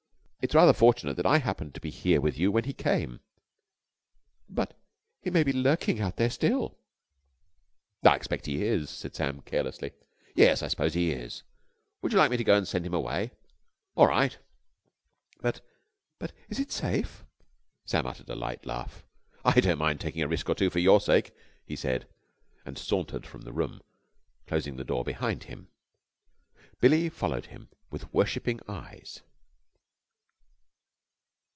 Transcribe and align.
It's 0.43 0.55
rather 0.55 0.73
fortunate 0.73 1.17
that 1.17 1.25
I 1.27 1.37
happened 1.37 1.75
to 1.75 1.79
be 1.79 1.91
here 1.91 2.19
with 2.19 2.35
you 2.35 2.51
when 2.51 2.63
he 2.63 2.73
came." 2.73 3.19
"But 4.49 4.75
he 5.21 5.29
may 5.29 5.43
be 5.43 5.53
lurking 5.53 5.99
out 6.01 6.15
there 6.15 6.31
still!" 6.31 6.79
"I 8.03 8.15
expect 8.15 8.47
he 8.47 8.63
is," 8.65 8.89
said 8.89 9.13
Sam 9.13 9.41
carelessly. 9.41 9.91
"Yes, 10.33 10.63
I 10.63 10.67
suppose 10.67 10.95
he 10.95 11.11
is. 11.11 11.43
Would 12.01 12.11
you 12.11 12.17
like 12.17 12.31
me 12.31 12.37
to 12.37 12.43
go 12.43 12.55
and 12.57 12.67
send 12.67 12.87
him 12.87 12.93
away? 12.95 13.29
All 13.93 14.07
right." 14.07 14.35
"But 15.41 15.61
but 16.17 16.31
is 16.49 16.59
it 16.59 16.71
safe?" 16.71 17.23
Sam 17.85 18.07
uttered 18.07 18.27
a 18.27 18.35
light 18.35 18.65
laugh. 18.65 19.03
"I 19.45 19.59
don't 19.59 19.77
mind 19.77 20.01
taking 20.01 20.23
a 20.23 20.27
risk 20.27 20.49
or 20.49 20.55
two 20.55 20.71
for 20.71 20.79
your 20.79 20.99
sake," 20.99 21.35
he 21.67 21.75
said, 21.75 22.07
and 22.65 22.79
sauntered 22.79 23.27
from 23.27 23.41
the 23.41 23.53
room, 23.53 23.79
closing 24.47 24.75
the 24.75 24.83
door 24.83 25.03
behind 25.03 25.43
him. 25.43 25.67
Billie 26.79 27.09
followed 27.09 27.45
him 27.45 27.69
with 27.91 28.11
worshipping 28.11 28.59
eyes. 28.67 29.21